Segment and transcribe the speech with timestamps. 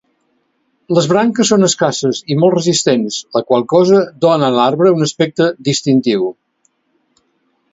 [0.97, 5.51] Les branques són escasses i molt resistents, la qual cosa dóna a l'arbre un aspecte
[5.69, 6.27] distintiu.